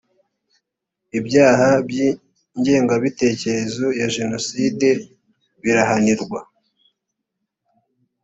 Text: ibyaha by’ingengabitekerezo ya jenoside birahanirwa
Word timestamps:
ibyaha 1.19 1.69
by’ingengabitekerezo 1.87 3.85
ya 3.99 4.07
jenoside 4.15 4.87
birahanirwa 5.61 6.39